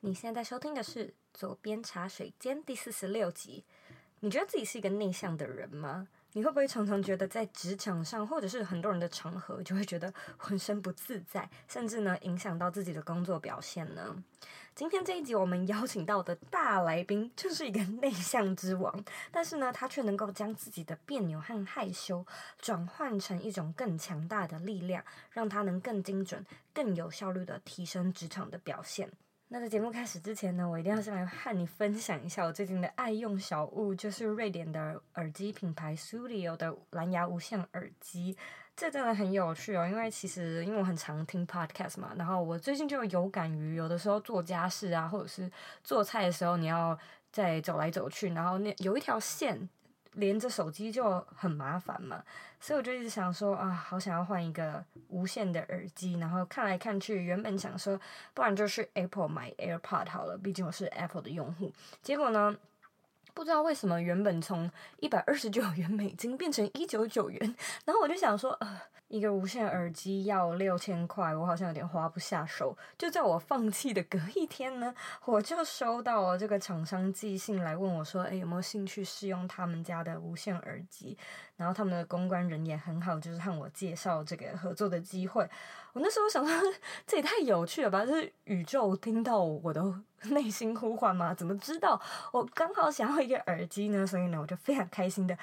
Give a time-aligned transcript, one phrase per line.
[0.00, 3.64] 你现在收听的是《左边茶水间》第四十六集。
[4.20, 6.06] 你觉得自己是一个内向的人吗？
[6.34, 14.22] 你会不会常常觉得在职场上，或者是很多人的场合，就会觉得浑身不自在，甚至呢影响到自己的工作表现呢？
[14.72, 22.24] 今天这一集我们邀请到的大来宾就是一个内向之王，但是呢，他却能够将自己的别扭和害羞
[22.60, 25.02] 转换成一种更强大的力量，
[25.32, 29.10] 让他能更精准、更有效率地提升职场的表现。
[29.50, 38.36] 那在节目开始之前呢，我一定要先来和你分享一下我最近的爱用小物，就是瑞典的耳机品牌 Studio 的蓝牙无线耳机。
[38.76, 45.50] 这真的很有趣哦，因为其实因为我很常听 podcast 嘛，然后我最近就有感于有的时候做家事啊，或者是
[45.82, 46.96] 做菜的时候，你要
[47.32, 49.66] 在走来走去，然后那有一条线。
[50.18, 52.22] 连着手机就很麻烦嘛，
[52.60, 56.14] 所以我就一直想说啊，好想要换一个无线的耳机。
[56.18, 57.98] 然后看来看去，原本想说，
[58.34, 61.72] 不然就是 Apple 买 AirPod 好了，毕竟我是 Apple 的用户。
[62.02, 62.54] 结果呢，
[63.38, 72.76] 不知道为什么，原本从一百二十九元美金变成一九九元，然后我就想说，呃，一个无线耳机要六千块，我好像有点花不下手。
[72.98, 74.92] 就在我放弃的隔一天呢，
[75.24, 81.16] 我就收到了这个厂商寄信来问我说，哎，有没有兴趣试用他们家的无线耳机？
[81.56, 85.48] 然后他们的公关人也很好，就是和我介绍这个合作的机会。
[85.98, 86.72] 我那时候想说，
[87.04, 88.06] 这也太有趣了吧！
[88.06, 89.82] 就是宇宙听到我的
[90.30, 91.34] 内心呼唤吗？
[91.34, 94.06] 怎么知道我刚好想要一个耳机呢？
[94.06, 95.36] 所以呢，我就非常开心的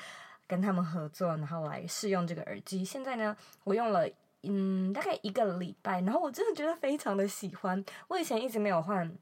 [0.48, 2.86] 跟他们合作，然后来试用这个耳机。
[2.86, 4.08] 现在呢，我用了
[4.44, 7.84] 嗯大概一个礼拜，然后我真的觉得非常的喜欢。
[8.08, 9.14] 我以前一直没有换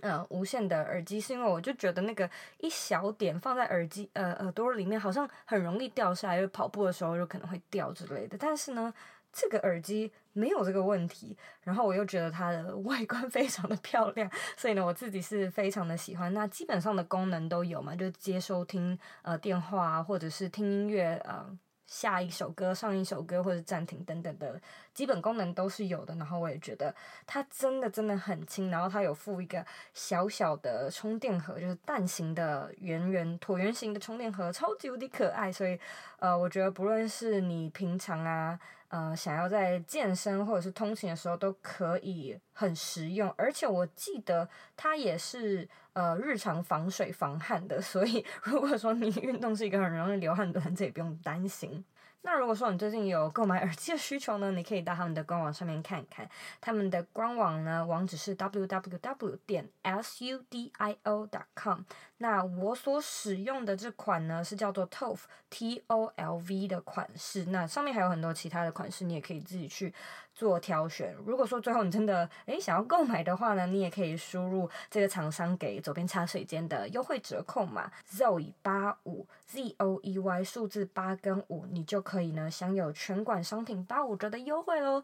[0.00, 8.38] 呃无线的耳机，是因为我就觉得那个一小点放在耳机呃耳朵里面，好像很容易掉下来，因为跑步的时候就可能会掉之类的。
[8.38, 8.94] 但是呢。
[9.32, 16.32] 这个耳机没有这个问题，然后我又觉得它的外观 非常的漂亮，所以呢，我自己是非常的喜欢。
[16.34, 21.58] 那基本上的功能都有嘛，就接收听呃电话或者是听音乐呃。
[21.86, 24.62] 下一首歌、上一首歌或者暂停等等的
[25.00, 26.94] 基本功能都是有的，然后我也觉得
[27.26, 35.50] 它真的真的很轻，然后它有附一个小小的充电盒，就是蛋形的圆圆椭圆形的充电盒，超级无敌可爱。
[35.50, 35.80] 所以，
[36.18, 44.46] 呃，我觉得不论是你平常啊，呃，想要在健身或者是通勤的时候都可以很实用，而且我记得
[44.76, 51.82] 它也是呃日常防水防汗的，所以如果说你运动是一个很容易流汗的人，这也不用担心。
[52.22, 56.28] 那如果说你最近有购买耳机的需求呢，你可以到他们的官网上面看看。
[56.60, 61.26] 他们的官网呢，网址是 www 点 s u d i o.
[61.26, 61.80] dot com。
[62.18, 67.46] 那我所使用的这款呢，是叫做 TOLV T O L V 的款式。
[67.46, 69.92] 那上面还有很多其他的款式，你也可以自己去
[70.40, 71.14] 做挑选。
[71.24, 82.00] 如果说最后你真的诶想要购买的话呢，你也可以输入这个厂商给左边茶水间的优惠折扣码 Zoey 八五 Z O E Y 数字八跟五，你就。
[82.02, 85.02] 可以呢，享有全馆商品八五折的优惠喽！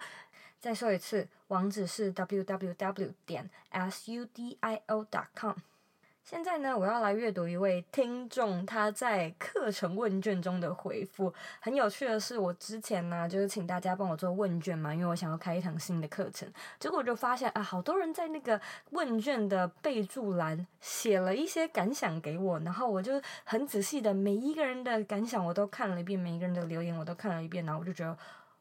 [0.59, 5.05] 再说一次，网址是 www 点 S U D I O.
[5.05, 5.55] dot com。
[6.29, 11.33] 现在呢，我要来阅读一位听众他在课程问卷中的回复。
[11.61, 16.53] 很有趣的是，我之前呢就是请大家帮我做问卷嘛，因为我想要开一堂新的课程。
[16.81, 18.61] 结果我就发现啊，好多人在那个
[18.91, 28.19] 问卷的备注栏写了一些感想给我，然后我就很仔细的每一个人的感想我都看了一遍，每一个人的留言我都看了一遍，然后我就觉得。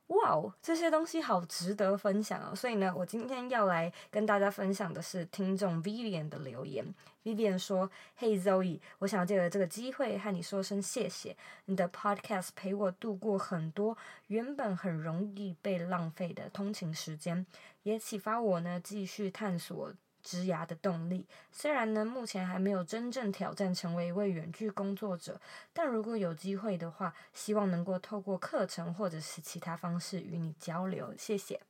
[0.07, 2.55] 哇哦，这些东西好值得分享哦！
[2.55, 6.85] 所以呢，我今天要来跟大家分享的是听众 Vivian 的留言。
[7.23, 7.89] Vivian 说
[8.19, 11.35] ：“Hey Zoe，我想要借着这个机会和你说声谢谢。
[11.65, 17.43] 你的 Podcast 陪我度过很多原本很容易被浪费的通勤时间，
[17.81, 19.91] 也启发我呢继续探索。”
[20.25, 25.39] 职涯的动力，虽然呢，目前还没有真正挑战成为一位远距工作者，
[25.71, 31.13] 但如果有机会的话，希望能够透过课程或者是其他方式与你交流。
[31.15, 31.61] 谢谢。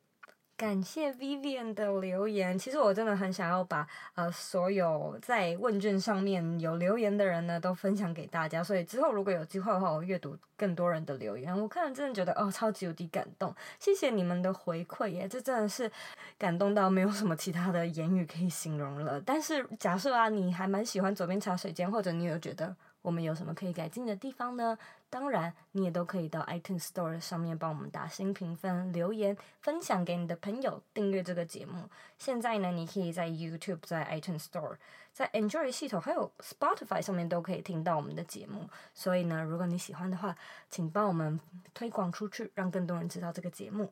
[0.58, 2.58] 感谢 Vivian 的留言。
[2.58, 11.54] 其实我真的很想要把呃所有在问卷上面有留言的人呢都分享给大家，所以之后如果有机会的话，我阅读更多人的留言。
[11.62, 15.92] 我看了真的觉得哦，超级无敌感动，谢谢你们的回馈耶，这真的是
[16.38, 19.20] 感动到没有什么其他的言语可以形容了。
[19.22, 22.76] 但是假设啊，你还蛮喜欢左边茶水间，或者你有觉得。
[23.02, 24.76] 我们有什么可以改进的地方呢？
[25.16, 31.90] 当然，你也都可以到 iTunes Store 上面帮我们打新评分、留言、分享给你的朋友、订阅这个节目。
[32.18, 34.76] 现在呢，你可以在 YouTube、在 iTunes Store、
[35.14, 38.70] 在 Android 系统还有 Spotify 上面都可以听到我们的节目。
[38.94, 40.36] 所以呢，如果你喜欢的话，
[40.70, 41.40] 请帮我们
[41.74, 43.90] 推广出去，让更多人知道这个节目。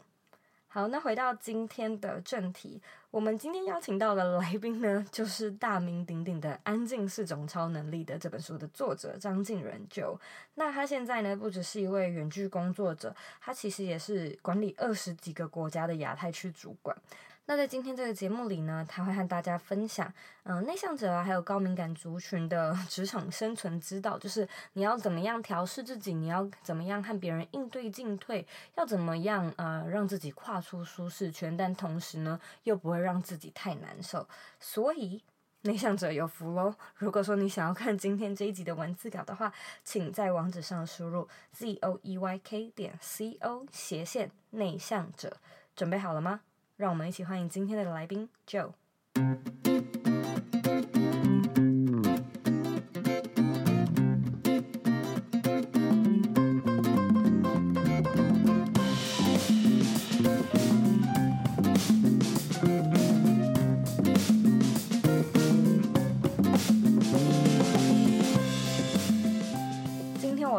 [0.73, 2.81] 好，那回到今天的正题，
[3.11, 10.19] 我们今天邀请到的来宾呢，就是大名鼎鼎的《安静是种超能力》的这本书的作者张静仁就。
[10.55, 16.97] 那他现在呢，不只是一位远距工作者，他其实也是管理二十几个国家的亚太区主管。
[17.45, 20.11] 那在今天这个节目里呢，他会和大家分享，
[20.43, 34.25] 嗯、内向者啊，还有高敏感族群的 职场生存之道，就是你要怎么样调试自己，你要怎么样和别人应对进退，要怎么样呃让自己跨出舒适圈，但同时呢又不会让自己太难受。
[34.61, 35.21] 所以
[35.63, 36.73] 内向者有福喽！
[36.95, 39.51] 如果说你想要看今天这一集的文字稿的话，
[39.83, 45.35] 请在网址上输入 z o e y k 点 c o 斜线内向者，
[45.75, 46.39] 准备好了吗？
[46.83, 48.73] 让我们一起欢迎今天的来宾 Joe。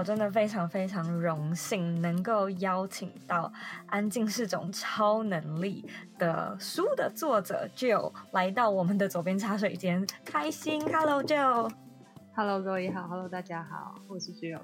[0.04, 3.48] 真的非常非常荣幸能够邀请到
[3.86, 10.78] 《安静是种超能力》的书的作者 Joe 来到我们的左边茶水间，开心。
[10.92, 14.60] Hello Joe，Hello 各位好，Hello 大家好，我是 Joe。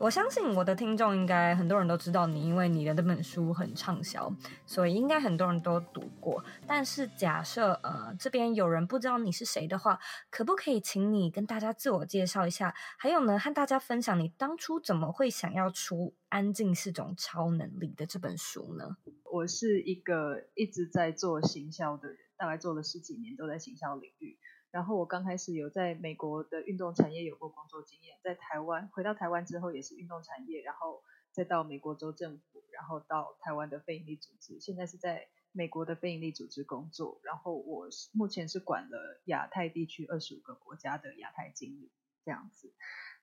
[0.00, 6.42] 我相信我的听众应该很多人都知道你，因为你的这本书很畅销，所以应该很多人都读过。
[6.66, 10.00] 但是假设呃这边有人不知道你是谁的话，
[10.30, 12.74] 可不可以请你跟大家自我介绍一下？
[12.96, 15.96] 还有呢，和大家分享你当初怎么会想要出
[16.30, 18.96] 《安静是种超能力》的这本书呢？
[19.30, 24.38] 我是一个一直在做行销的人，大概做了十几年都在行销领域。
[24.70, 31.02] 然后我刚开始有在美国的运动产业有过工作经验，在台湾回到台湾之后也是运动产业，然后
[31.32, 37.20] 再到美国州政府，然后到台湾的非营利组织，现在是在美国的非营利组织工作。
[37.24, 41.90] 然后我目前是管了亚太地区二十五个国家的亚太经理
[42.24, 42.72] 这样子。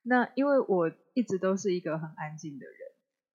[0.02, 2.78] 那因为我一直都是一个很安静的人，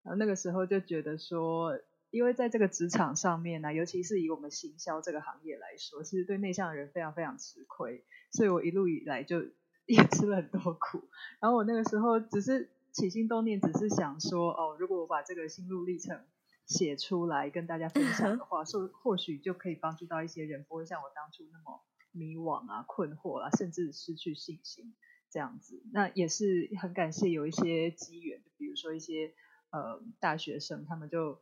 [0.02, 1.78] 然后那个时候就觉得说。
[2.10, 9.40] 因为在这个职场上面呢、尤其是以我们行销这个行业来说，其实对内向的人非常非常吃亏，所以我一路以来就
[9.86, 11.08] 也吃了很多苦。
[11.40, 16.20] 然后我那个时候只是起心动念，只是想说，哦，如果我把这个心路历程
[16.66, 21.80] 写出来跟大家分享的话，说或许就可以帮助到一些人，不会像我当初那么
[22.10, 24.94] 迷惘啊、困惑啊，甚至失去信心
[25.30, 25.80] 这样子。
[25.92, 29.32] 那也是很感谢有一些机缘，比如说一些
[29.70, 31.38] 呃大学生，他们就。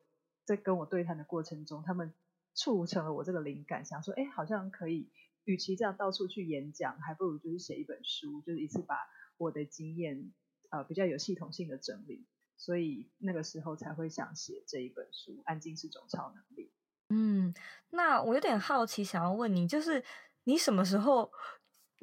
[0.49, 2.15] 在跟我对谈的过程中，他们
[2.55, 5.11] 促成了我这个灵感，想说，哎，好像可以，
[5.45, 8.97] 与其这样到处去演讲，还不如就是写一本书，就是一次把
[9.37, 10.33] 我的经验，
[10.71, 16.65] 呃，比较有系统性的整理，所以那个时候才会想写这一本书，《安静是种超能力》。
[17.11, 17.53] 嗯，
[17.91, 20.03] 那我有点好奇，想要问你，就是
[20.45, 21.31] 你什么时候，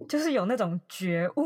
[0.08, 1.42] 就是有那种觉悟？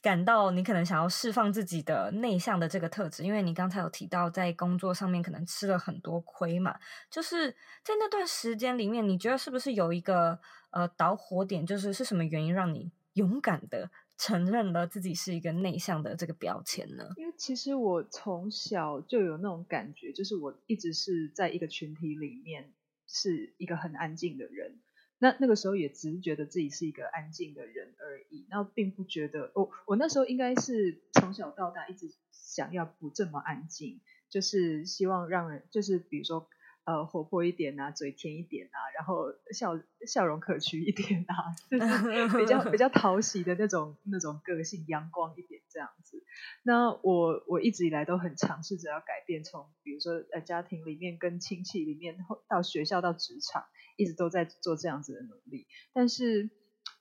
[0.00, 6.78] 感到你可能想要释放自己的内向的这个特质，因为你刚才有提到在工作上面可能吃了很多亏嘛，
[7.10, 7.50] 就是
[7.82, 10.38] 在那段时间里面，你觉得是不是有一个
[10.70, 17.04] 呃导火点，就是是什么原因让你勇敢的承认了自己是一个内向的这个标签呢？
[17.16, 22.72] 因为其实我从小就有那种感觉，就是我一直是在一个群体里面
[23.06, 24.78] 是一个很安静的人。
[25.18, 36.48] 那那个时候也只是觉得自己是一个安静的人而已，那并不觉得我我那时候应该是从小到大一直想要不这么安静，就是希望让人就是比如说
[36.88, 41.34] 呃活泼一点啊，嘴甜一点啊，然后笑笑容可掬一点啊，
[41.68, 46.24] 就是比较比较 讨喜的那种那种个性，阳光一点这样子。
[46.62, 52.16] 那我我一直以来都很尝试着要改变，从比如说呃家庭里面跟亲戚里面
[52.48, 53.64] 到学校到职场。
[54.00, 56.50] 一直都在做这样子的努力，但是，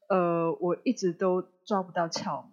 [0.09, 2.51] 呃，我一直都抓不到窍门。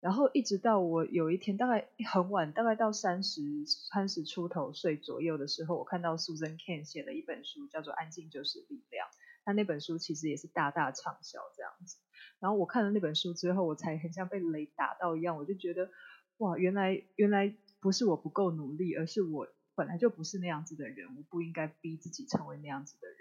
[0.00, 9.06] 然后一直到我有一天，大概很晚，大概到三十三十出头岁左右的时候，我看到 Susan k e n 写了一本书，叫做《安静就是力量》。
[9.44, 11.98] 他那本书其实也是大大畅销这样子。
[12.40, 15.90] 然后我看了那本书之后，我才很像被雷打到一样，我就觉得，
[16.38, 23.16] 哇，原来原来不是我不够努力，而是我本来就不是那样子的人，我不应该逼自己成为那样子的人。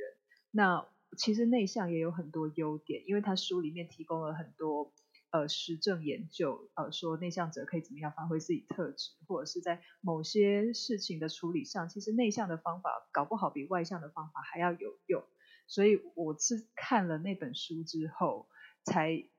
[0.52, 0.86] 那
[1.18, 4.94] 其实内向也有很多优点，因为他书里面提供了很多
[5.32, 15.24] 呃实证研究，呃说内向者可以怎么样发挥自己特质，或者是在某些事情的处理上，其实内向的方法搞不好比外向的方法还要有用。
[15.68, 18.48] 所以我是看了那本书之后，
[18.84, 19.30] 才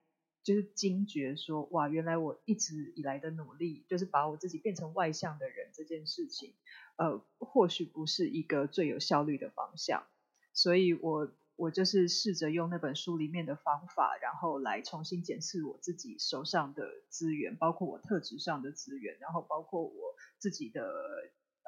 [0.45, 6.55] 就是惊觉说，哇，原来我一直以来的努力，就是把我自己变成外向的人这件事情，
[6.97, 10.07] 呃，或许不是一个最有效率的方向。
[10.53, 20.83] 所以我我就是试着用那本书里面的方法，然后来重新检视我自己手上的资源，包括我特质上的资源，然后包括我自己的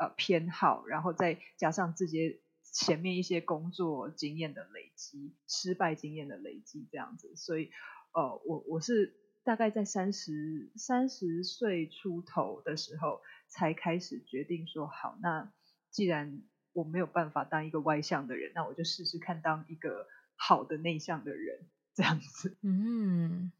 [0.00, 7.70] 呃偏好，然后再加上自己前面一些工作经验的累积、失败经验的累积，这样子，所以。
[8.14, 15.50] 呃，我我是大概在三十三十岁出头的时候，才开始决定说，好，那
[15.90, 16.42] 既然
[16.72, 21.60] 我没有办法当一个外向的人，那我就试试看当一个好的内向的人，
[21.94, 22.56] 这样子。
[22.62, 23.52] 嗯，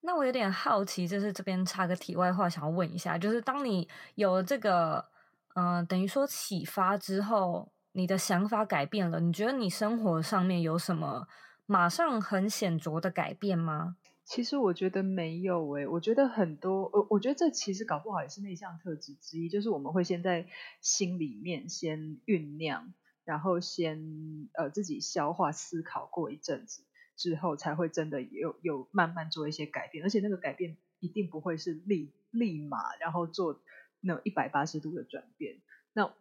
[0.00, 5.06] 那我有点好奇，就是这边插个题外话，想要问一下，就是当你有了这个，
[5.54, 11.26] 嗯、等于说启发之后，你的想法改变了，你觉得你生活上面有什么？
[11.66, 13.96] 马上很显著的改变吗？
[14.30, 20.46] 其实我觉得没有诶、我觉得很多，我我觉得这其实搞不好也是内向特质之一，就是我们会先在
[20.80, 22.94] 心里面先酝酿，
[23.24, 26.84] 然后先呃自己消化思考过一阵子
[27.16, 33.60] 之后，才会真的有有慢慢做一些改变，而且那个改变一定不会是立立马然后做
[34.00, 35.56] 那一百八十度的转变，
[35.92, 36.14] 那。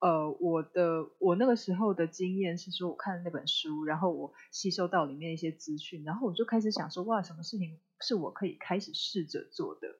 [0.00, 9.98] 呃，我的我那个时候的经验是说，我看了那本书，然后我吸收到里面一些资讯，然后我就开始想说，哇，什么事情是我可以开始试着做的？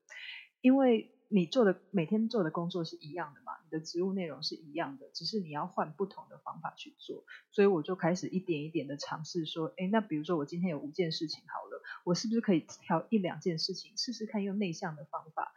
[0.62, 7.24] 因为你做的每天做的工作是一样的嘛，你的职务内容是一样的，只是你要换不同的方法去做。
[7.50, 15.52] 所以我就开始一点一点的尝试说，诶，那比如说我今天有五件事情好了，我是不是可以挑一两件事情试试看，用内向的方法，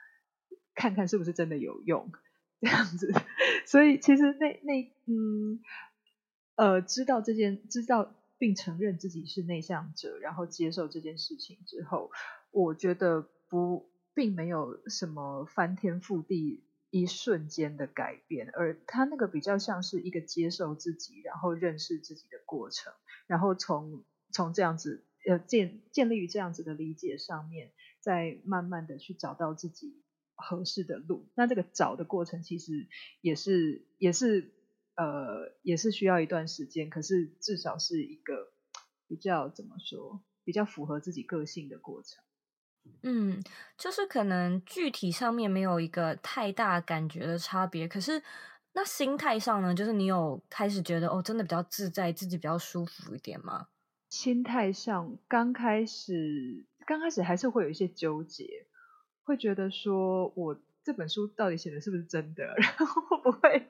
[0.76, 2.12] 看看是不是真的有用？
[2.64, 3.12] 这样子，
[3.66, 5.60] 所以其实那那嗯
[6.56, 12.10] 呃，知道这件，知道并承认自己是内向者，然后接受这件事情之后，
[12.52, 22.94] 我觉得不并没有什么翻天覆地一瞬间的改变，而他那个比较像是一个接受自己，然后认识自己的过程，
[23.28, 30.03] 然后从从这样子呃建建立于这样子的理解上面，再慢慢的去找到自己。
[30.36, 32.88] 合适的路，那这个找的过程其实
[33.22, 34.54] 也是也是
[34.96, 38.52] 呃也是需要一段时间，可是至少是一个
[39.08, 42.24] 比较怎么说，比较符合自己个性的过程。
[43.04, 43.42] 嗯，
[43.78, 48.22] 就是可能具体上面没有一个太大感觉的差别，可是
[48.74, 53.68] 那心态上呢，就是你有开始觉得哦，真的比较自在，自己比较舒服一点吗？
[54.10, 58.68] 心态上刚开始刚开始还是会有一些纠结。
[59.24, 62.44] 会觉得说，我这本书到底写的是不是真的？
[62.58, 63.68] 然后会不会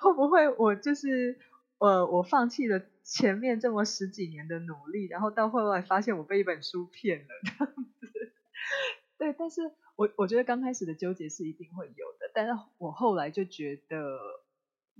[0.00, 1.38] 会不会我就是
[1.78, 8.32] 呃，我放弃了前面这么十几年的努力，然后到后来发现我被一本书骗了这样子。
[9.18, 14.18] 对，但是我我觉得刚开始的纠结是一定会有的，但是我后来就觉得，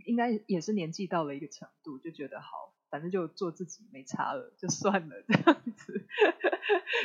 [0.07, 2.75] 应该也是年纪到了一个程度，就觉得好。
[2.91, 6.07] 反正就做自己没差了，就算了这样子。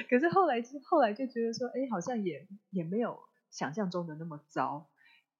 [0.10, 4.90] 可是后来，后来就觉得说，哎，好像也也没有想象中的那么糟。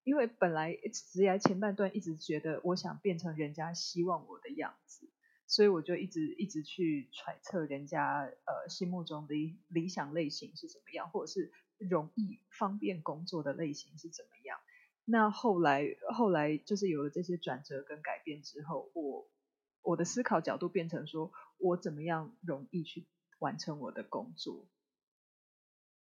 [0.04, 5.10] 因为本来职涯前半段一直觉得我想变成人家希望我的样子，
[5.48, 14.58] 所以我就一直一直去揣测人家呃心目中的理理想类型是怎么样，或者是容易方便工作的类型是怎么样。
[15.06, 19.26] 那后来后来就是有了这些转折跟改变之后，我。
[19.84, 23.06] 我的思考角度变成说，我怎么样容易去
[23.40, 24.66] 完成我的工作？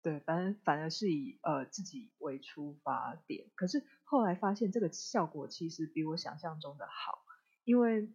[0.03, 3.49] 对，反正反而是以呃自己为出发点。
[3.55, 7.25] 可是后来发现这个效果其实比我想象中的好，
[7.63, 8.07] 因为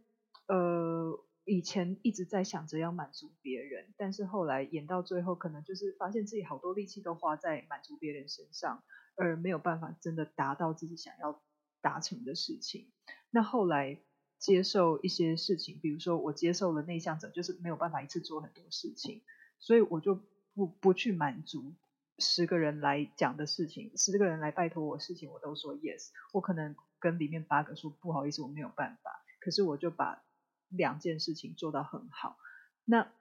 [0.47, 8.85] 呃以前一直在想着要满足别人，但是后来演到最后，可能就是发现自己好多力气都花在满足别人身上，
[9.17, 11.43] 而没有办法真的达到自己想要
[11.81, 12.93] 达成的事情。
[13.31, 14.01] 那后来。
[14.41, 19.23] 接受一些事情，比如说我接受了内向者，就是没有办法一次做很多事情，
[19.59, 20.19] 所以我就
[20.55, 21.75] 不不去满足
[22.19, 26.09] 十个人来讲的事情，十个人来拜托我事情，我都说 yes。
[26.33, 30.25] 我可能跟里面八个说不好意思，我没有办法，可是我就把
[30.69, 32.39] 两件事情做到很好。
[32.85, 33.13] 那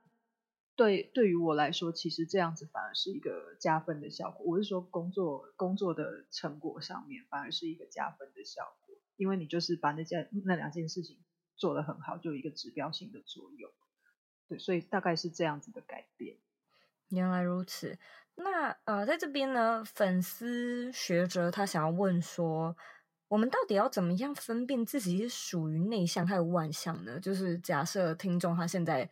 [0.77, 4.45] 对对于我来说，其实这样子反而是一个加分的效果。
[4.45, 8.88] 我是说工作工作的成果上面，反而是一个加分的效果。
[9.19, 11.17] 因为你就是把那件那两件事情
[11.57, 13.69] 做得很好，就有一个指标性的作用，
[14.47, 16.37] 对，所以大概是这样子的改变。
[17.09, 17.99] 原来如此，
[18.35, 22.77] 那呃，在这边呢，粉丝学者他想要问说，
[23.27, 27.19] 我们到底要怎么样分辨自己是属于内向还是外向呢？
[27.19, 29.09] 就是假设听众他现在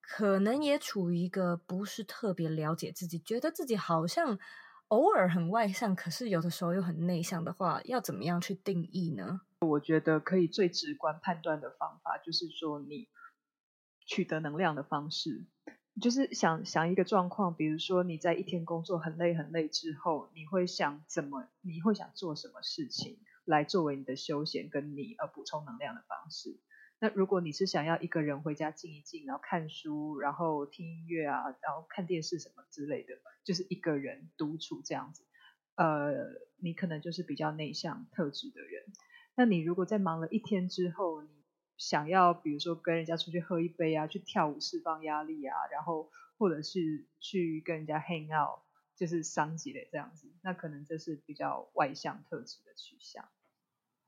[0.00, 4.38] 可能也处于一个不是特别了解自己，觉得自己好像
[4.90, 9.40] 偶尔很外向，可是有的时候又很内向的话，要怎么样去定义呢？
[9.60, 13.08] 我觉得可以最直观判断的方法就是说，你
[14.04, 15.44] 取得能量的方式，
[16.02, 26.58] 就是想想一个状况，比如说你在一天工作很累很累之后，你会想怎么，你会想做什么事情来作为你的休闲，跟你呃补充能量的方式。
[27.00, 35.24] 那如果你是想要一个人回家静一静，然后看书，然后听音乐啊，然后看电视什么之类的，就是一个人独处这样子，
[35.76, 36.12] 呃，
[36.58, 38.84] 你可能就是比较内向特质的人。
[39.34, 41.28] 那你如果在忙了一天之后，你
[41.78, 48.60] 想要比如说跟人家出去喝一杯啊，去跳舞释放压力啊，然后或者是去跟人家 hang out，
[48.94, 53.26] 就是桑吉的这样子，那可能就是比较外向特质的取向。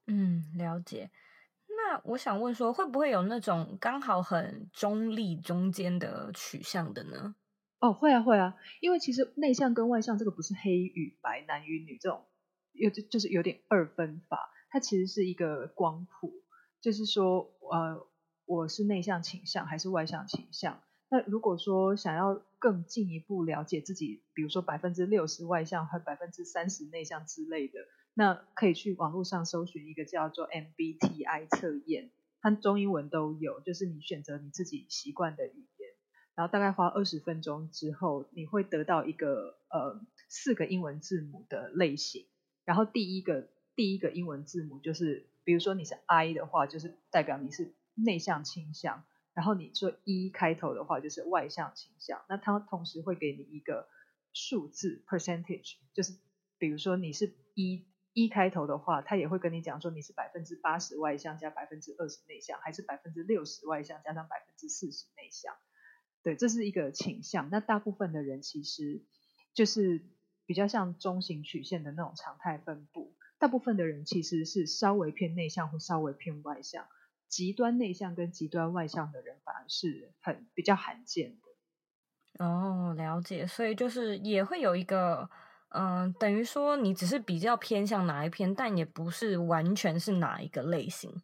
[0.06, 1.10] 嗯，了解。
[1.84, 7.34] 那我想问说，会不会有那种刚好很中立中间的取向的呢？
[7.80, 12.24] 哦，会啊，会啊，因为其实内向跟外向这个不是黑与白、男与女这种，
[12.72, 16.32] 有就就是有点二分法，它其实是一个光谱，
[16.80, 18.06] 就是说，呃，
[18.46, 20.80] 我是内向倾向还是外向倾向？
[21.10, 27.80] 那如果说想要更进一步了解自己，比如说百分之六十外向和百分之三十内向之类的。
[28.14, 32.10] 那可以去网络上搜寻一个叫做 MBTI 测验，
[32.42, 35.90] 它中英文都有，就是你选择你自己习惯的语言，
[36.34, 42.26] 然后大概花二十分钟之后，你会得到一个呃四个英文字母的类型，
[42.66, 53.88] 然后第一个第一个英文字母就是，比如说你是 I 的话，就是代表你是内向倾向，然后你说 E 开头的话就是外向倾向，那它同时会给你一个
[54.34, 56.12] 数字 percentage，就是
[56.58, 57.86] 比如说你是 E。
[58.14, 65.54] 一开头的话，他也会跟你讲说你是百分之八十外向加百分之二十内向，还是百分之六十外向加上百分之四十内向。
[66.22, 67.48] 对，这是一个倾向。
[67.50, 69.02] 那大部分的人其实
[69.54, 70.02] 就是
[70.44, 73.14] 比较像中型曲线的那种常态分布。
[73.38, 76.86] 大部分的人其实是稍微偏内向或稍微偏外向，
[77.28, 82.44] 极端内向跟极端外向的人反而是很比较罕见的。
[82.44, 83.46] 哦，了解。
[83.46, 85.30] 所以就是也会有一个。
[85.74, 91.22] 嗯，等于说你只是比较偏向哪一篇，但也不是完全是哪一个类型。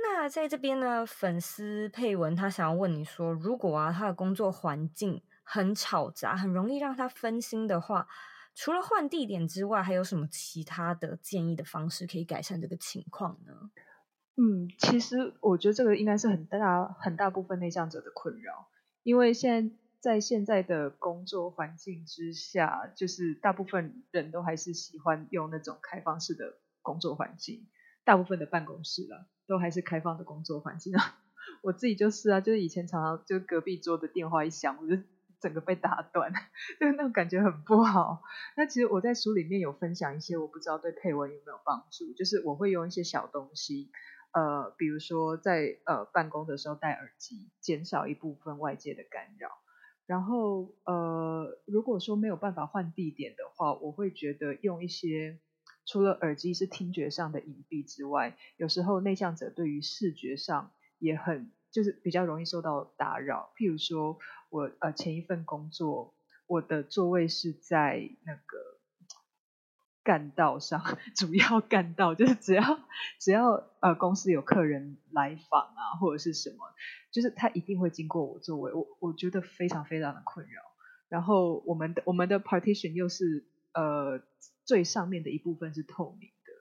[0.00, 8.06] 那在这边呢，粉丝佩文他想要问你说，如果啊他的工作环境很吵杂，很容易让他分心的话，
[8.54, 13.70] 除了换地点之外，还有什么其他的建议的方式可以改善这个情况呢？
[14.36, 18.68] 嗯，其实我觉得这个应该是很大很大部分内向者的困扰，
[19.02, 19.74] 因为现在。
[20.00, 27.66] 在现在的工作环境之下，就是大部分人都还是喜欢用那种开放式的工作环境。
[28.04, 31.18] 大部分的办公室了，都还是开放的工作环境啊。
[31.62, 35.02] 我自己就是啊，就是以前常常就隔壁桌的电话一响，我就
[35.40, 36.32] 整个被打断，
[36.80, 38.22] 就那种感觉很不好。
[38.56, 43.90] 那其实我在书里面有分享一些，我不知道对佩文有没有帮助，就是我会用一些小东西，
[44.32, 49.50] 呃，比如说在呃办公的时候戴耳机，减少一部分外界的干扰。
[50.08, 55.38] 然后，呃，如果说没有办法换地点的话，我会觉得用一些
[55.84, 63.52] 除了耳机是听觉上的隐蔽之外，有时候内向者对于视觉上也很就是比较容易受到打扰。
[63.58, 64.18] 譬如说
[64.48, 66.14] 我呃前一份工作，
[66.46, 68.77] 我的座位是在那个。
[70.08, 70.82] 干道上，
[71.14, 72.62] 主要干道 就是只要
[73.20, 76.56] 只要呃公司有客人来访啊，或者是什么，
[77.12, 80.62] 就是他一定会经过我座位，我我觉得非常非常的困扰。
[81.10, 83.44] 然后我们的我们的 partition 又是
[83.74, 84.22] 呃
[84.64, 86.52] 最上面的一部分是透明的，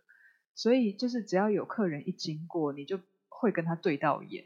[0.54, 4.44] 所以就是只要有客人一经过，你就会跟他对到眼，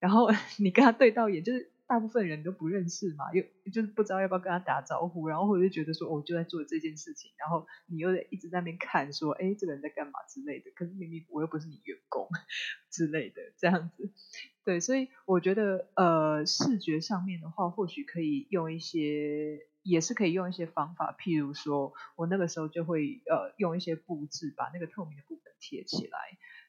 [0.00, 1.70] 然后 你跟他对到眼就是。
[1.90, 10.70] 大部分人都不认识嘛，又就是不知道要不要跟他打招呼，然后或者是觉得说，我就在做这件事情，然后你又得一直在那边看，说，哎，这个人在干嘛之类的。
[10.76, 12.28] 可是明明我又不是你员工
[12.92, 14.12] 之类的，这样子。
[14.62, 26.18] 对，所以我觉得，呃，视觉上面的话，或许可以用一些，也是可以用一些方法，譬如说，我那个时候就会，呃，用一些布置把那个透明的部分贴起来。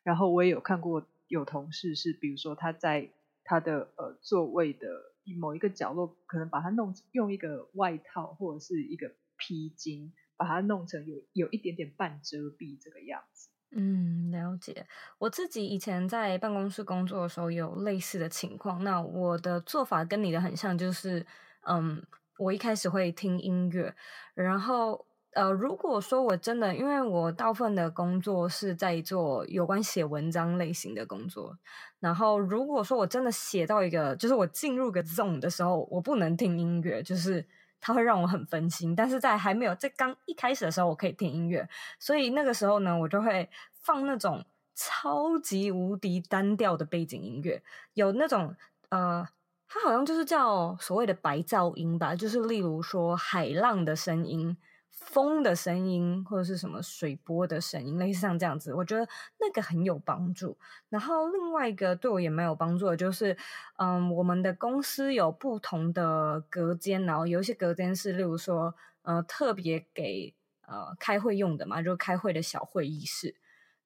[0.02, 3.12] 然后我也有看过有同事是，比如说他在
[3.44, 5.11] 他的呃座位的。
[5.40, 13.50] 某一个角落，可能把它弄用一个外套或者是一个披巾，把它弄成有有一点点半遮蔽这个样子。
[13.74, 14.86] 嗯，了解。
[15.18, 18.84] 我自己以前在办公室工作的时候有类似的情况。
[18.84, 21.26] 那我的做法跟你的很像，就是
[21.62, 22.04] 嗯，
[22.38, 23.96] 我一开始会听音乐，
[24.34, 31.58] 然后呃，如果说我真的，因为我大部分的工作是在做有关写文章类型的工作，
[32.00, 37.46] 然后如果说我真的写到一个，就是我进入个 zone 的时候，我不能听音乐，就是
[37.80, 38.94] 它会让我很分心。
[38.96, 44.44] 但是在还没有在刚一开始的时候，我可以听音乐，所以那个时候呢，我就会放那种
[44.76, 47.64] 超级无敌单调的背景音乐，
[47.94, 48.56] 有那种
[48.90, 49.28] 呃。
[49.74, 54.58] 它好像就是叫所谓的白噪音吧，就是例如说海浪的声音、
[55.04, 58.74] 风的声音，或者是什么水波的声音，类似像这样子。
[58.74, 59.06] 我觉得
[59.40, 60.56] 那个很有帮助。
[60.90, 63.36] 然后另外一个对我也蛮有帮助的，就是
[63.78, 70.34] 嗯，我们的公司有不同的隔间，然后有一些隔间是例如说呃特别给
[70.68, 73.36] 呃开会用的嘛，就开会的小会议室。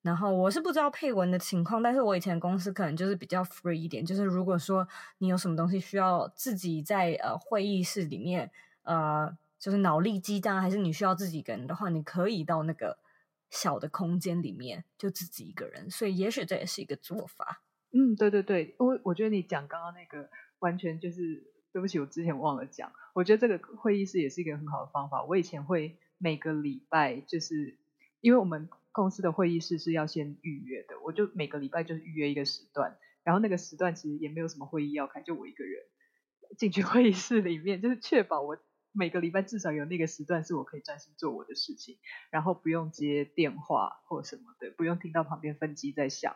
[0.02, 8.52] 然后我是不知道配文的情况，但是我以前公司可能就是比较 free 一点，就是如果说你有什么东西需要自己在呃会议室里面
[8.84, 13.00] 呃就是脑力激荡，还是你需要自己一个人的话，你可以到那个
[13.50, 17.64] 小的空间里面就自己一个人，所以也许这也是一个做法。
[17.92, 25.24] 嗯，对对对，我我觉得你讲刚刚那个完全就是对不起，我之前忘了讲，我觉得这个会议室也是一个很好的方法。
[25.24, 27.80] 我以前会每个礼拜就是
[28.22, 28.70] 因为我们。
[28.92, 35.84] 公司的会议室是要先预约的，我就每个礼拜就是预约一个时段，然后那个时段其实也没有什么会议要开，就我一个人
[36.58, 38.58] 进去会议室里面，就是确保我
[38.98, 41.98] 每个礼拜至少有那个时段是我可以专心做我的事情，
[42.30, 46.36] 然后不用接电话或什么的，不用听到旁边分机在响。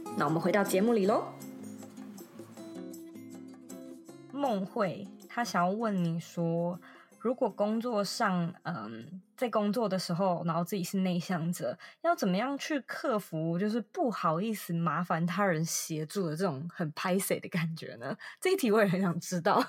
[0.17, 1.23] 那我们回到节目里喽。
[4.31, 6.79] 梦慧她想要问你说，
[7.19, 18.15] 如果工作上，嗯，在工作的时候，然后自己是内向者，要怎么样去克服，就是不好意思麻烦他人协助的这种很拍谢的感觉呢？
[18.39, 19.63] 这一题我也很想知道。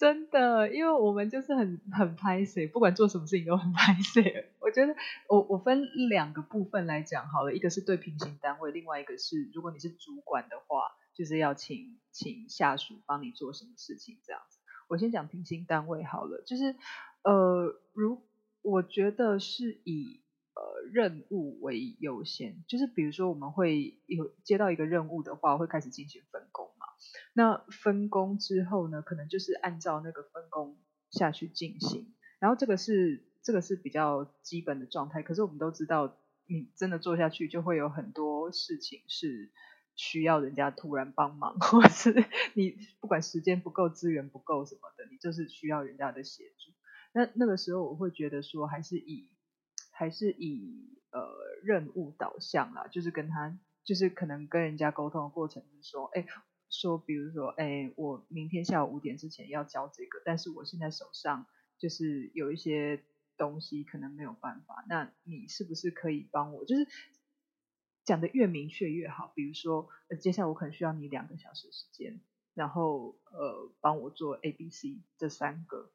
[0.00, 4.48] 真的，因为我们就是很很拍谢，不管做什么事情都很拍谢。
[4.58, 4.96] 我觉得
[5.28, 14.58] 我我分两个部分来讲好了，一个是对平行单位，另外一个是如果你是主管的话，就是要请请下属帮你做什么事情这样子。
[14.88, 16.74] 我先讲平行单位好了，就是
[17.22, 18.22] 呃，如
[18.62, 20.22] 我觉得是以
[20.60, 26.86] 呃任务为优先，就是比如说我们会有接到一个任务的话，会开始进行分工嘛。
[27.32, 30.76] 那分工之后呢，可能就是按照那个分工
[31.10, 35.22] 下去进行，然后这个是这个是比较基本的状态。
[35.22, 39.50] 可是我们都知道，你真的做下去，就会有很多事情是
[39.96, 42.12] 需要人家突然帮忙， 或是
[42.52, 46.72] 你不管时间不够、资源不够什么的，你就是需要人家的协助。
[47.12, 49.30] 那那个时候，我会觉得说，还是以
[50.00, 51.20] 还是以呃
[51.62, 56.26] 任务导向啦，就是跟他就是可能跟人家沟通的过程是说，哎。
[56.72, 61.46] 说，比如说，哎，我明天下午五点之前要交这个，但是我现在手上
[61.80, 63.02] 就是有一些
[63.36, 66.64] 东西可能没有办法，那你是不是可以帮我？
[66.64, 66.86] 就是
[68.04, 69.32] 讲得越明确越好。
[69.34, 72.20] 比如说，呃，接下来我可能需要你两个小时时间，
[72.54, 75.90] 然后呃，帮我做 A、B、C 这三个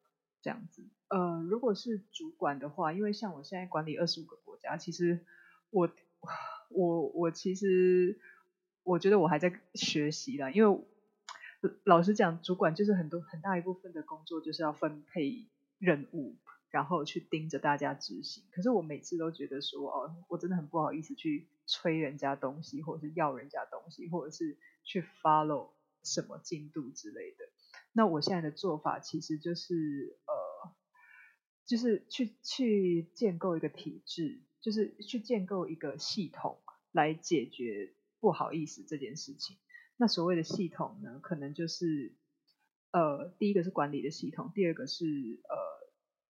[0.45, 0.83] 这样子。
[1.09, 5.25] 呃，如果是主管的话，因为像我现在管理二十五个国家，其实
[5.71, 5.89] 我
[6.69, 8.19] 我我其实。
[8.87, 10.79] 我觉得我还在学习啦，因为
[11.85, 15.47] 老实讲，主管就是很多很大一部分的工作就是要分配
[15.79, 16.35] 任务，
[16.69, 18.43] 然后去盯着大家执行。
[18.51, 25.71] 可是我每次都觉得说，哦，我真的很不好意思去催人家东西，或者是要人家东西，或者是去 follow
[26.03, 27.49] 什么进度之类的。
[27.97, 30.75] 那我现在的做法其实就是，呃，
[31.65, 37.95] 就是去去建构一个体制，就是去建构一个系统来解决。
[38.21, 39.57] 不好意思，这件事情。
[39.97, 42.15] 那所谓的系统呢，可能就是
[42.89, 45.55] 呃，第一个是管理的系统，第二个是呃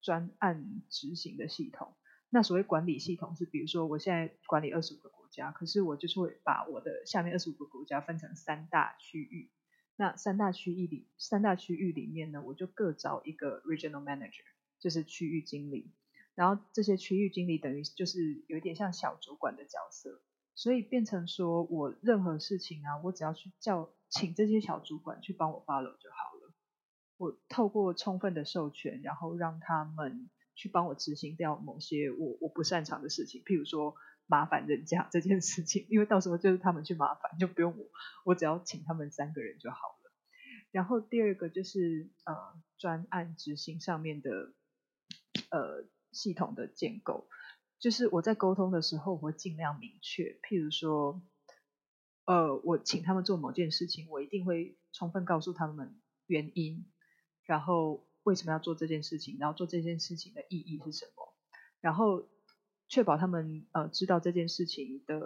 [0.02, 1.96] 专案执行的系统。
[2.30, 9.50] 那所谓管理系统是，比如说我现在管理二十五个国家，可是我就是会把我的下面二十五个国家分成三大区域。
[9.96, 14.44] 那三大区域里，三大区域里面呢，我就各找一个 regional manager，
[14.80, 15.94] 就是区域经理。
[16.34, 20.22] 然后这些区域经理等于就是有一点像小主管的角色。
[20.58, 26.54] 所以变成说我任何事情啊，我只要去叫请这些小主管去帮我 follow 就好了。
[27.18, 33.96] 我透过充分的授权，然后让他们去帮我执行掉某些我我不擅长的事情，譬如说
[34.28, 37.86] 麻烦人家这件事情，因为到时候就是他们去麻烦，就不用我，
[38.26, 40.12] 我只要请他们三个人就好了。
[40.72, 42.36] 然后第二个就是呃
[42.78, 44.54] 专案执行上面的
[45.50, 47.30] 呃系统的建构，
[47.80, 50.38] 就是我在沟通的时候，我会尽量明确。
[50.44, 51.22] 譬如说，
[52.26, 56.92] 呃，我请他们做某件事情，我一定会充分告诉他们原因，
[57.46, 61.34] 然后为什么要做这件事情，然后做这件事情的意义是什么，
[61.80, 62.28] 然后
[62.88, 65.22] 确保他们呃知道这件事情的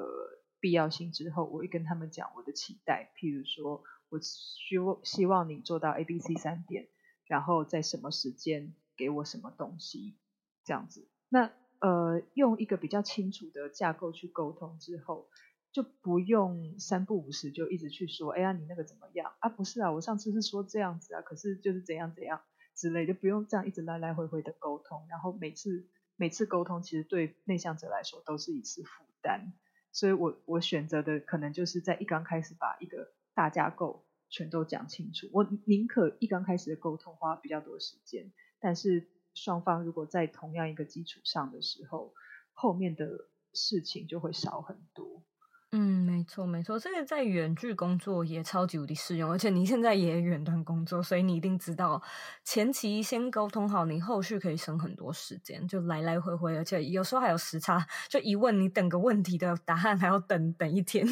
[0.60, 3.84] 必要性之后，我会跟他们讲我的期待，譬如说。
[4.12, 6.88] 我希望希望你做到 A、B、C 三点，
[7.28, 10.18] 然后在什么时间给我什么东西，
[10.64, 11.08] 这样子。
[11.30, 15.30] 那呃，用一个比较清楚的架构去沟通之后，
[15.72, 19.48] 就不用三不五时就一直去说，哎呀，你那个怎么样啊？
[19.48, 22.42] 不是啊，我上次是说这样子啊，可是就是怎样怎样
[22.74, 25.06] 之类，就不用这样一直来来回回的沟通。
[25.08, 25.88] 然后每次
[26.20, 29.54] 每次沟通，其实对内向者来说都是一次负担。
[29.92, 33.14] 所以我我选择的可能就是在一刚开始把一个。
[33.36, 42.14] 大架构全都讲清楚，我宁可一刚开始的沟通花比较多时间，但是双方如果在同样一个基础上的时候，
[42.52, 45.24] 后面的事情就会少很多。
[45.72, 52.02] 嗯，没错没错，这个在远距工作也超级无敌适用，而且你现在也远端工作，所以你一定知道
[52.44, 61.06] 前期先沟通好，你后续可以省很多时间，就来来回回，而且有时候还有时差，就一问你等个问题的答案还要等等一天。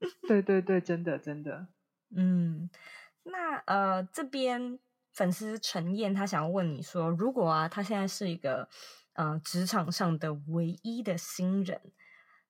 [0.26, 1.66] 对对对，真的真的，
[2.16, 2.70] 嗯，
[3.24, 4.78] 那呃，这边
[5.12, 8.70] 粉丝陈燕她想要问你说，如果啊，她现在是一个
[9.12, 11.80] 呃职场上的唯一的新人，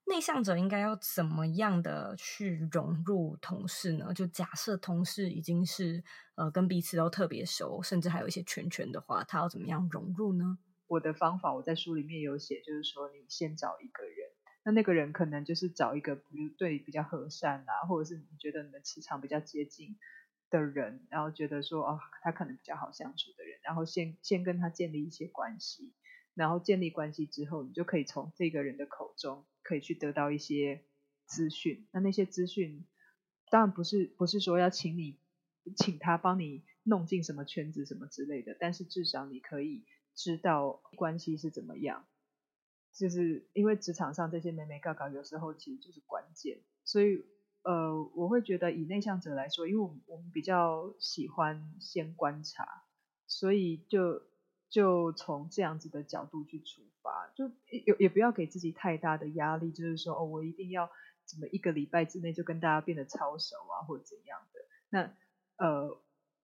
[0.09, 4.13] 内向者应该要怎么样的去融入同事呢？
[4.15, 6.03] 就假设同事已经是
[6.35, 10.59] 呃跟彼此都特别熟，甚至还有一些圈圈的话，他要怎么样融入呢？
[10.87, 14.31] 我的方法我在书里面有写，就是说你先找一个人。
[14.65, 19.97] 那那个人可能就是找一个，比如对比较和善啊，或者是你觉得你的磁场比较接近
[20.51, 25.93] 的人，然后觉得说哦，他可能比较好相处的人，然后先先跟他建立一些关系，
[26.39, 30.85] 然后建立关系之后，你就可以从这个人的口中可以去得到一些
[31.27, 31.89] 资讯。
[31.91, 32.87] 那那些资讯
[33.51, 35.19] 当然不是不是说要请你
[35.77, 42.07] 请他帮你弄进什么圈子什么之类的，但是至少你可以知道关系是怎么样。
[42.95, 47.25] 就是因为职场上这些眉眉角角，有时候其实就是关键，所以
[47.63, 52.85] 呃，我会觉得以内向者来说，因为我们我们比较喜欢先观察，
[53.27, 54.23] 所以就
[54.71, 60.91] 就从这样子的角度去出发，就也也不要给自己太大的压力，就是说哦，我一定要
[61.25, 64.61] 怎么一个礼拜之内就跟大家变得超熟啊，或者怎样的。
[64.89, 65.15] 那
[65.57, 66.01] 呃，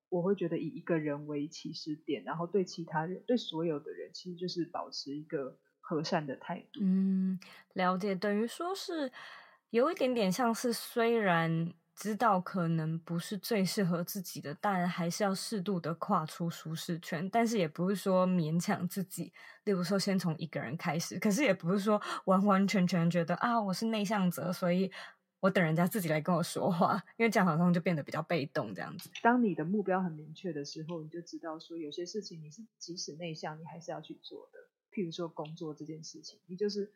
[0.09, 5.59] 我会觉得以一个人为起始点，然后对其他人，对所有的人，其实就是保持一个。
[5.87, 7.39] 和善的态度，嗯，
[7.75, 9.13] 了解，等于说是
[9.69, 19.33] 有一点点像是，虽然知道可能不是最适合自己的，但还是要适度的跨出舒适圈，但是也不是说勉强自己，
[19.65, 24.91] 例如说先从一个人开始，可是也不是说完完全全觉得啊，我是内向者，所以
[25.41, 29.09] 我等人家自己来跟我说话，因为这样好像就变得比较被动这样子。
[29.23, 34.59] 当你的目标很明确的时候，你就知道说有些事情你是即使内向，你还是要去做的。
[34.91, 36.93] 譬如说工作这件事情，你就是，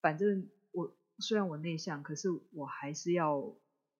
[0.00, 3.54] 反正我虽然我内向，可是我还是要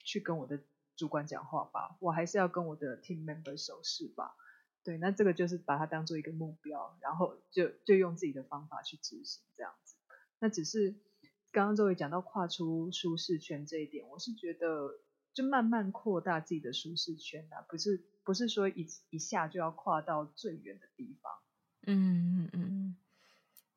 [0.08, 0.58] 去跟我的
[0.96, 4.34] 主管讲话吧，我还是要跟我的 team member 熟识吧。
[4.82, 9.96] 对，那这个就是把它当做一个目标，然后就就用自己的方法去执行这样子。
[10.38, 10.94] 那只是
[11.52, 14.98] 刚刚周围讲到跨出舒适圈这一点，我是觉得
[15.34, 21.32] 就慢慢扩大自己的舒适圈啊，不是不是说一一下就要跨到最远的地方。
[21.86, 22.96] 嗯嗯嗯嗯。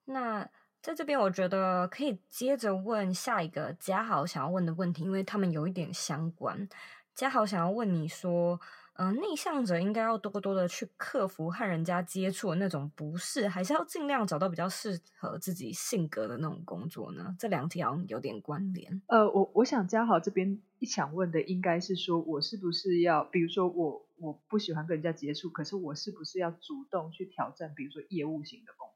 [0.05, 0.49] 那
[0.81, 6.67] 在这边，我觉得可以接着问下一个嘉豪想要问的问题，因为他们有一点相关。
[7.13, 8.59] 嘉豪想要问你说，
[8.93, 17.35] 嗯、内向者应该要多多的去克服和人家接触的那种不适，还是要尽量找到比较适合自己性格的那种工作呢？
[17.37, 19.03] 这两条有点关联。
[19.05, 28.90] 呃，我我想嘉豪这边一想问的应该是说，我是不是要，比如说我我不喜欢跟人家接触，可是我是不是要主动去挑战，比如说业务型的工作？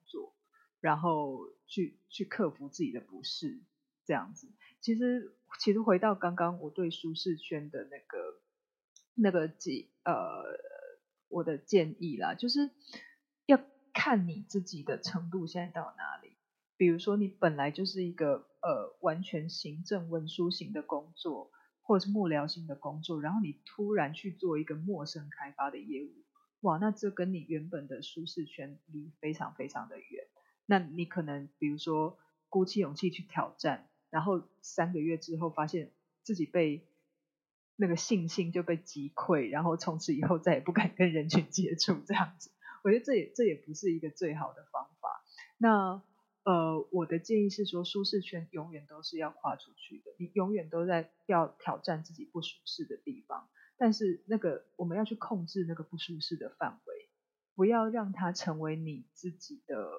[0.85, 3.59] 然后去去克服自己的不适，
[4.05, 4.47] 这样子。
[4.81, 8.39] 其实其实回到刚刚我对舒适圈的那个
[9.15, 10.43] 那个几呃
[11.27, 12.69] 我的建议啦，就是
[13.47, 13.59] 要
[13.93, 16.37] 看你自己的程度现在到哪里。
[16.77, 21.49] 比如说你本来就是一个呃完全行政文书型的工作，
[21.81, 26.13] 或者是幕僚型的工作，然后你突然去做一个陌生开发的业务，
[26.61, 30.27] 哇，那这跟你原本的舒适圈离非常非常的远。
[30.65, 32.17] 那你可能比如说
[32.49, 35.91] 鼓起勇气去挑战，然后三个月之后发现
[36.23, 36.87] 自己被
[37.75, 42.51] 那个信心就被击溃，然后从此以后再也不敢跟人群接触，这样子，
[42.83, 45.23] 我觉得这也这也不是一个最好的方法。
[45.57, 46.01] 那
[46.43, 57.09] 呃，我的建议是说，舒适圈永远都是要跨出去的，你永远都在要挑战自己不舒适的地方，但是那个我们要去控制那个不舒适的范围，
[57.55, 59.89] 不要让它成为你自己的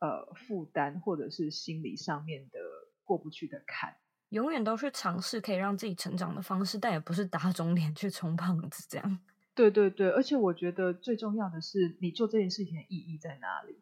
[0.00, 2.58] 呃负担，或者是心理上面的
[3.04, 3.96] 过不去的坎。
[4.30, 9.18] 永远都是尝试可以让自己成长的方式，但也不是打肿脸去充胖子这样。
[9.54, 13.80] 对对对，而且我觉得最重要的是，你做这件事情的意义在哪里？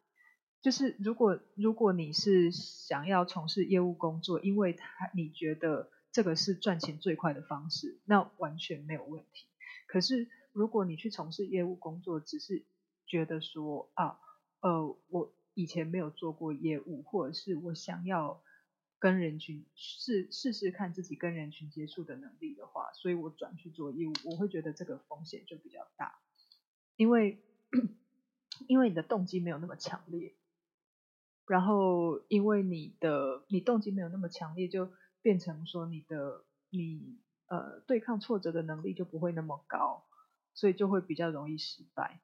[0.61, 9.47] 就是如果如果你是想要从事业务工作，因为他你觉得这个是赚钱最快的方式，那完全没有问题。
[9.87, 12.63] 可是如果你去从事业务工作，只是
[13.05, 14.17] 觉得说啊，
[14.61, 18.43] 呃，我以前没有做过业务，或者是我想要
[18.99, 26.19] 跟人群试试试看自己跟人群接触的能力的话，所以我转去做业务，我会觉得这个风险就比较大，
[26.95, 27.41] 因为
[28.67, 30.35] 因为你的动机没有那么强烈。
[31.47, 34.91] 然后，因为你的你动机没有那么强烈，就
[35.21, 40.03] 变成说你的你呃对抗挫折的能力就不会那么高，
[40.55, 42.19] 所以就会比较容易失败。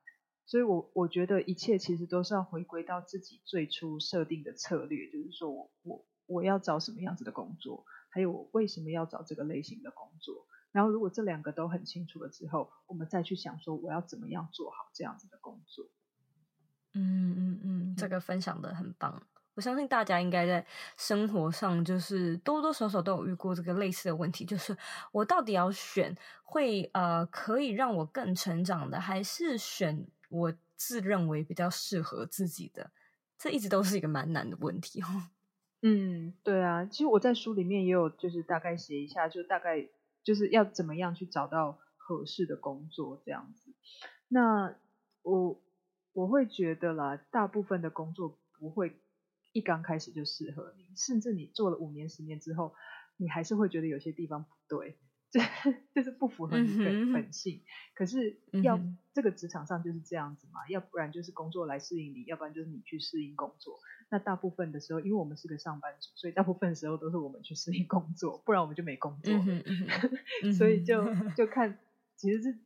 [0.51, 10.45] 所以我我觉得一切其实都是要回归到自己最初设定的策略，就是说我我我要找什么样子的工作，还有我为什么要找这个类型的工作。
[10.73, 15.85] 然后如果这两个都很清楚了之后，我们再去想说我要怎么样做好这样子的工作。
[16.95, 19.23] 嗯嗯嗯，这个分享的很棒。
[19.53, 20.65] 我相信大家应该在
[20.97, 24.75] 生活上就是多多少少都有遇过这个类似的问题，就是
[25.13, 32.91] 我到底要选会呃可以让我更成长的，还是选我自认为比较适合自己的？
[33.37, 35.05] 这一直都是一个蛮难的问题哦。
[35.83, 39.87] 嗯，对啊，其实我在书里面也有就是大概写一下，就大概
[40.23, 43.73] 就是要怎么样去找到合适的工作这样子。
[44.27, 44.75] 那
[45.21, 45.61] 我。
[46.13, 48.99] 我会觉得啦，大部分的工作不会
[49.53, 52.75] 一刚开始就适合你，甚至你做了五年、十年之后，
[53.15, 54.99] 你还是会觉得有些地方不对，
[55.31, 55.39] 就
[55.95, 57.57] 就是不符合你的本性。
[57.57, 57.65] 嗯、
[57.95, 63.79] 可是要、嗯、这个职场上就是这样子嘛，要不然就是工作来适应你，要不然就是你去适应工作。
[64.09, 69.33] 那大部分的时候，因为我们是个上班族，所以大部分的时候都是我们去适应工作，不然我们就没工作。
[70.53, 71.03] 所以就
[71.35, 71.79] 就看，
[72.15, 72.59] 其实是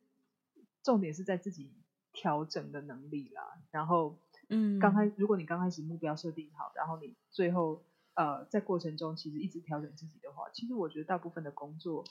[0.83, 1.71] 重点是在自己。
[2.17, 12.05] 调整的能力啦，然后，嗯，刚开如果你刚开始目标设定好，然后你最后呃在过程中其实一直调整自己的话，其实我觉得大部分的工作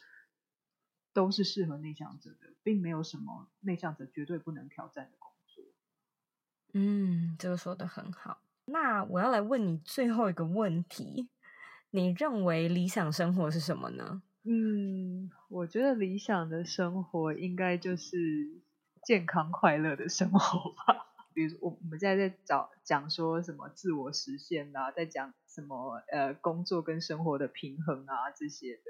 [1.15, 5.65] 都是适合内向者的，并没有什么内向者绝对不能挑战的工作。
[6.75, 8.43] 嗯，这个说的很好。
[8.67, 11.31] 那我要来问你最后一个问题，
[11.91, 14.23] 你认为理想生活是什么呢？
[14.43, 18.61] 嗯，我觉得理想的生活应该就是。
[19.07, 20.39] 健康快乐的生活
[20.73, 28.83] 吧，比如我我们现在在找讲说什么自我实现啊，在讲什么呃工作跟生活的平衡啊这些的。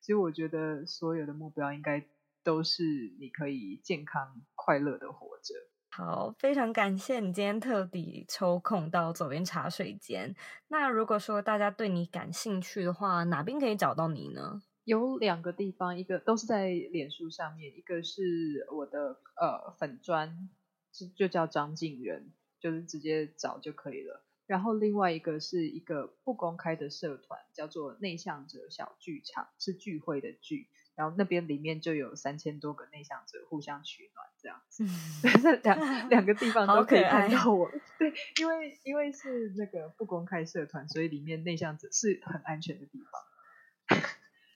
[0.00, 2.04] 其实我觉得所有的目标应该
[2.42, 2.82] 都是
[3.20, 5.54] 你可以健康快乐的活着。
[5.94, 10.34] 好，非常感谢你今天特地抽空到左边茶水间。
[10.68, 14.62] 那如果说大家对你感兴趣的话，哪边可以找到你呢？
[14.84, 20.48] 有两个地方，一个都是在脸书上面，一个是我的呃粉专，
[20.92, 24.22] 就就叫张静仁，就是直接找就可以了。
[24.46, 30.68] 然后另外一个是一个不公开的社团，叫做内向者小剧场，是聚会的聚。
[30.94, 37.70] 然后那边里面就有三千多个内向者互相取暖这样子，嗯、 两 两个地方都可以看到我。
[37.98, 44.02] 对，因为因为是那个不公开社团，所以里面内向者是很安全的地方。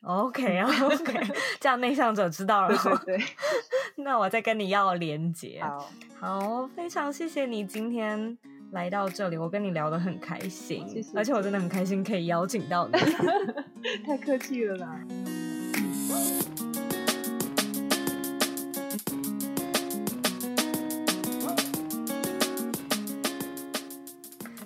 [0.07, 1.21] OK 啊，OK，
[1.59, 2.69] 这样内向者知道了。
[2.69, 3.27] 对对对，
[4.05, 5.61] 那我再跟你要连接。
[5.61, 5.90] 好，
[6.21, 8.38] 好，非常谢谢你今天
[8.71, 12.92] 来到这里，我跟你聊得很开心，谢谢，而且我真的很开心可以邀请到你，
[14.07, 15.01] 太客气了啦。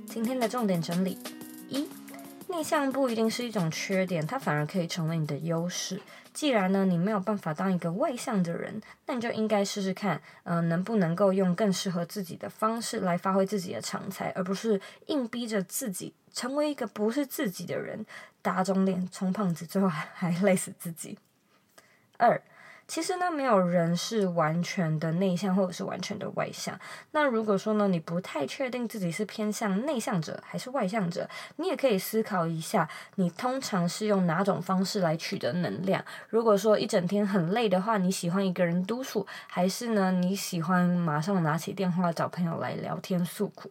[0.04, 1.16] 今天的重点整理。
[2.60, 5.98] 内向不一定是一种缺点，它反而可以成为你的优势。
[6.34, 18.04] 既然呢，你没有办法当一个外向的人，那你就应该试试看，嗯、呃，能不能够用更适合自己的方式来发挥自己的长才，而不是硬逼着自己成为一个不是自己的人，
[18.42, 21.16] 打肿脸充胖子，最后还 累死自己。
[22.18, 22.42] 二。
[22.90, 26.76] 其实呢，没有人是完全的内向或者是完全的外向。
[27.12, 36.04] 那如果说呢，你不太确定自己是偏向内向者还是外向者，你也可以思考一下，你通常是用哪种方式来取得能量？
[36.30, 43.70] 如果说一整天很累的话，你喜欢一个人独处，还是呢，你喜欢马上拿起电话找朋友来聊天诉苦？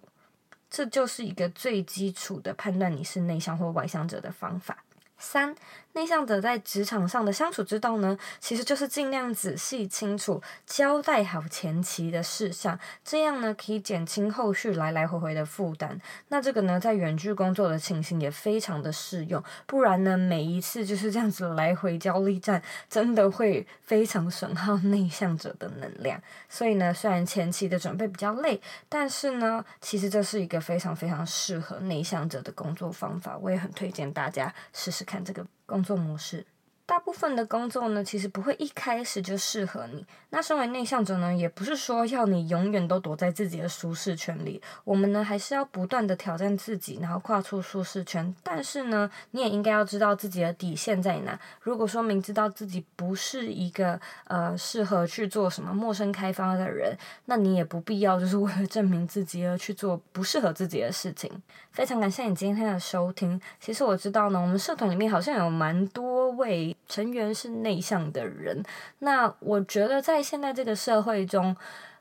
[0.70, 4.78] 这就是一个最基础的判断你是内向或外向者的方法。
[5.18, 5.54] 三。
[5.94, 16.00] 内向者在职场上的相处之道呢，其实就是尽量仔细清楚交代好前期的事项，这样呢可以减轻后续来来回回的负担。
[16.30, 26.22] 那这个呢，在远距工作的情形也非常的适用，不然呢，每一次就是这样子来回焦虑战，真的会非常损耗内向者的能量。
[26.48, 35.46] 所以呢，虽然前期的准备比较累，但是呢，其实这是一个非常非常适合内向者的工作方法，我也很推荐大家试试看这个。
[35.70, 36.48] 工作模式。
[36.90, 40.04] 大部分的工作呢，其实不会一开始就适合你。
[40.32, 44.60] 那身为内向者呢，也不是说要你永远都躲在自己的舒适圈里。
[44.84, 48.36] 我们呢，还是要不断的挑战自己，然后跨出舒适圈。
[48.42, 51.40] 但是呢，你也应该要知道自己的底线在哪。
[51.62, 61.32] 如果说明知道自己不是一个呃适合去做什么陌生开发的人，那你也不必要就是为了证明自己而去做不适合自己的事情。
[61.72, 63.40] 非常感谢你今天的收听。
[63.60, 66.76] 其实我知道呢，我们社团里面好像有蛮多位。
[66.88, 68.64] 成员是内向的人，
[69.00, 71.56] 那我觉得在现在这个社会中，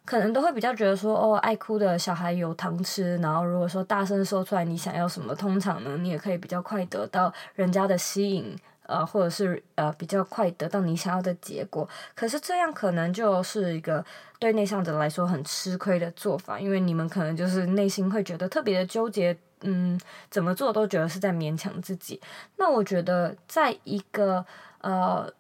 [0.05, 3.16] 可能都会比较觉得说，哦，爱哭的小孩有糖吃。
[3.18, 8.57] 然后如果说大声说出来你想要什么，通常呢，你也可以比较快得到人家的吸引，
[8.87, 11.87] 呃，或者是呃比较快得到你想要的结果。
[12.14, 14.03] 可是这样可能就是一个
[14.39, 19.37] 对内向者来说很吃亏的做法，因为你们可能就是内心会觉得特别的纠结。
[19.62, 20.01] 嗯，
[20.31, 22.20] 怎么做都觉得是在勉强自己。
[22.59, 24.47] 那我觉得，在一个
[24.81, 25.33] 呃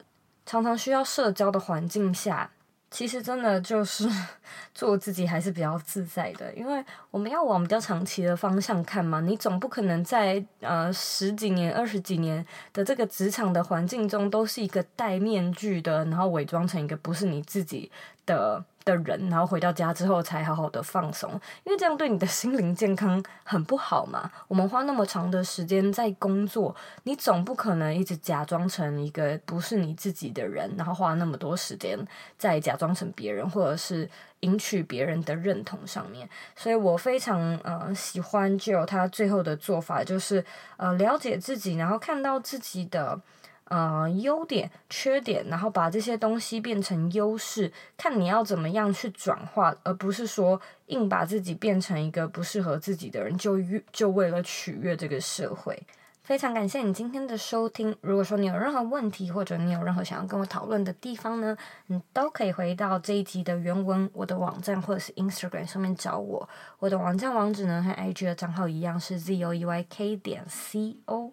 [0.46, 2.50] 常常需要社交的环境下，
[2.90, 4.08] 其实真的就是
[4.74, 6.52] 做自己还是比较自在的。
[6.54, 17.90] 因为我们要往比较长期的方向看嘛，你总不可能在呃十几年、二十几年的这个职场的环境中，都是一个戴面具的，然后伪装成一个不是你自己
[18.24, 18.64] 的。
[18.88, 21.30] 的人，然后回到家之后才好好的放松，
[21.64, 24.30] 因为这样对你的心灵健康很不好嘛。
[24.48, 31.98] 我们花那么长的时间在工作，你总不可能一直假装成一个不是你自己的人，然后花那么多时间
[32.38, 34.08] 在假装成别人，或者是
[34.40, 36.26] 赢取别人的认同上面。
[36.56, 40.42] 所以我非常呃喜欢 Jill 他最后的做法，就是
[40.78, 43.20] 呃了解自己，然后看到自己的。
[43.68, 53.58] 呃，优点、缺点，然后把这些东西变成优势，看你要怎么样去转化，而不是说硬把自己变成一个不适合自己的人，就
[53.92, 55.82] 就为了取悦这个社会。
[56.22, 57.96] 非常感谢你今天的收听。
[58.02, 61.56] 如果说你有任何问题，或者你有任何想要跟我讨论的地方呢，
[61.86, 66.46] 你都可以回到这一集的原文，我的网站或者是 Instagram 上面找我。
[66.78, 71.32] 我的网站网址呢和 IG 的账号一样是 zoeyk 点 co。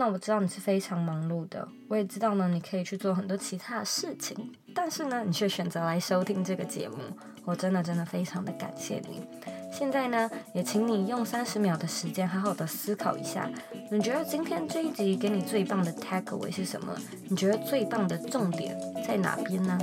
[0.00, 4.34] 那我知道你是非常忙碌的，我也知道呢，你可以去做很多其他的事情，
[4.74, 6.96] 但是呢，你却选择来收听这个节目，
[7.44, 9.22] 我真的真的非常的感谢你。
[9.70, 13.50] 现在呢，也请你用三十秒的时间，好好的思考一下，
[13.90, 16.96] 你觉得今天这一集给你最棒的 takeaway 是什么？
[17.28, 18.74] 你觉得最棒的重点
[19.06, 19.78] 在哪边呢？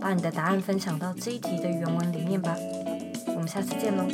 [0.00, 2.56] 把你的答案分享到这一集的原文里面吧。
[3.28, 4.04] 我们下次见喽。